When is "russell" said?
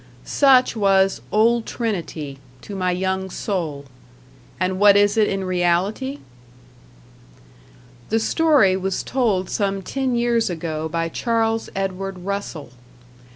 12.25-12.71